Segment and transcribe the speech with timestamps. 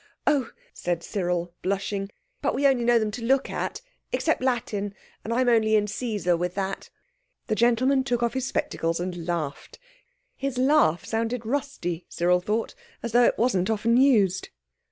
[0.25, 2.09] "Oh!" said Cyril blushing,
[2.41, 3.81] "but we only know them to look at,
[4.11, 6.89] except Latin—and I'm only in Caesar with that."
[7.45, 9.77] The gentleman took off his spectacles and laughed.
[10.35, 14.49] His laugh sounded rusty, Cyril thought, as though it wasn't often used.